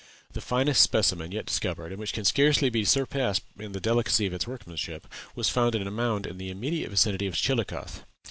The 0.33 0.41
finest 0.41 0.81
specimen 0.81 1.31
yet 1.31 1.45
discovered, 1.45 1.91
and 1.91 1.99
which 1.99 2.11
can 2.13 2.25
scarcely 2.25 2.71
be 2.71 2.83
surpassed 2.85 3.43
in 3.59 3.73
the 3.73 3.79
delicacy 3.79 4.25
of 4.25 4.33
its 4.33 4.47
workmanship, 4.47 5.05
was 5.35 5.47
found 5.47 5.75
in 5.75 5.85
a 5.85 5.91
mound 5.91 6.25
in 6.25 6.39
the 6.39 6.49
immediate 6.49 6.89
vicinity 6.89 7.27
of 7.27 7.35
Chillicothe. 7.35 7.99